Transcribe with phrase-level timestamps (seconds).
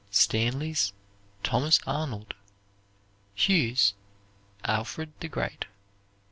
[0.09, 0.93] Stanley's,
[1.43, 2.33] "Thomas Arnold."
[3.35, 3.93] Hughes',
[4.63, 5.65] "Alfred the Great."